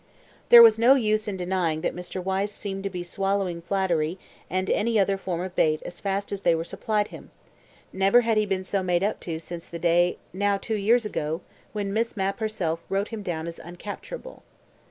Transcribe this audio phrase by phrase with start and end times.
[0.49, 2.19] There was no use in denying that Mr.
[2.23, 4.17] Wyse seemed to be swallowing flattery
[4.49, 7.29] and any other form of bait as fast as they were supplied him;
[7.93, 11.41] never had he been so made up to since the day, now two years ago,
[11.71, 14.41] when Miss Mapp herself wrote him down as uncapturable.